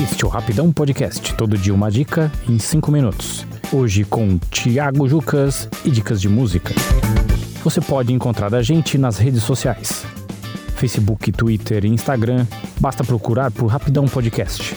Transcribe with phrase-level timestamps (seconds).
[0.00, 3.44] Este é o Rapidão Podcast, todo dia uma dica em 5 minutos.
[3.72, 6.72] Hoje com Thiago Jucas e dicas de música.
[7.64, 10.04] Você pode encontrar a gente nas redes sociais.
[10.76, 12.46] Facebook, Twitter e Instagram,
[12.78, 14.76] basta procurar por Rapidão Podcast.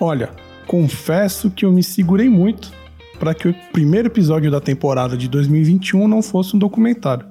[0.00, 0.30] Olha,
[0.66, 2.72] confesso que eu me segurei muito
[3.16, 7.24] para que o primeiro episódio da temporada de 2021 não fosse um documentário.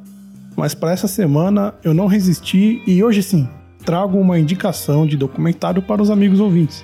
[0.56, 3.50] Mas para essa semana eu não resisti e hoje sim
[3.84, 6.82] trago uma indicação de documentário para os amigos ouvintes.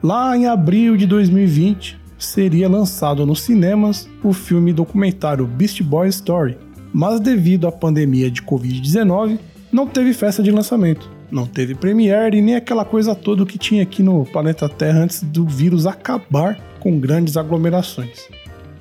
[0.00, 6.56] Lá em abril de 2020, seria lançado nos cinemas o filme documentário Beast Boy Story,
[6.92, 9.40] mas devido à pandemia de Covid-19,
[9.72, 14.02] não teve festa de lançamento, não teve premiere nem aquela coisa toda que tinha aqui
[14.02, 18.28] no planeta Terra antes do vírus acabar com grandes aglomerações.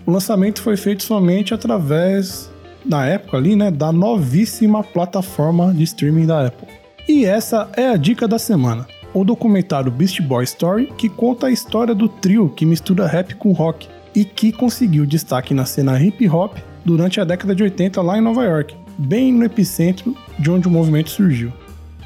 [0.05, 2.49] O lançamento foi feito somente através,
[2.85, 6.67] na época ali, né, da novíssima plataforma de streaming da Apple.
[7.07, 11.51] E essa é a dica da semana o documentário Beast Boy Story, que conta a
[11.51, 16.27] história do trio que mistura rap com rock e que conseguiu destaque na cena hip
[16.29, 20.67] hop durante a década de 80 lá em Nova York, bem no epicentro de onde
[20.67, 21.51] o movimento surgiu.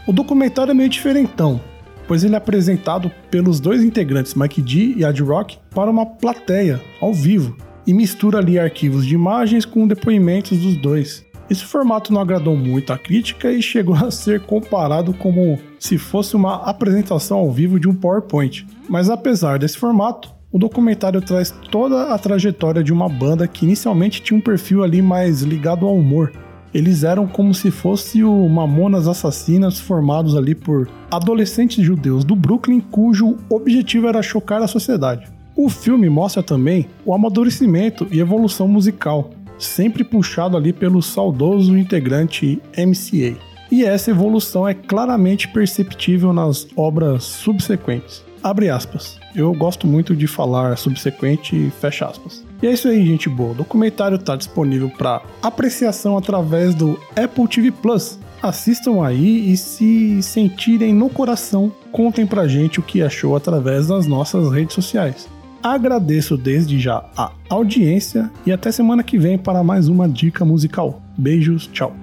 [0.07, 1.61] O documentário é meio diferentão,
[2.07, 6.81] pois ele é apresentado pelos dois integrantes Mike D e Ad Rock para uma plateia
[6.99, 11.23] ao vivo e mistura ali arquivos de imagens com depoimentos dos dois.
[11.49, 16.35] Esse formato não agradou muito a crítica e chegou a ser comparado como se fosse
[16.35, 18.65] uma apresentação ao vivo de um PowerPoint.
[18.89, 24.21] Mas apesar desse formato, o documentário traz toda a trajetória de uma banda que inicialmente
[24.21, 26.31] tinha um perfil ali mais ligado ao humor.
[26.73, 32.79] Eles eram como se fosse o Mamonas Assassinas formados ali por adolescentes judeus do Brooklyn
[32.79, 35.27] cujo objetivo era chocar a sociedade.
[35.55, 42.61] O filme mostra também o amadurecimento e evolução musical, sempre puxado ali pelo saudoso integrante
[42.77, 43.37] MCA.
[43.69, 48.23] E essa evolução é claramente perceptível nas obras subsequentes.
[48.43, 49.19] Abre aspas.
[49.35, 52.43] Eu gosto muito de falar subsequente e fecha aspas.
[52.61, 53.51] E é isso aí, gente boa.
[53.51, 58.19] O documentário está disponível para apreciação através do Apple TV Plus.
[58.41, 64.07] Assistam aí e se sentirem no coração, contem pra gente o que achou através das
[64.07, 65.29] nossas redes sociais.
[65.61, 70.99] Agradeço desde já a audiência e até semana que vem para mais uma dica musical.
[71.15, 72.00] Beijos, tchau.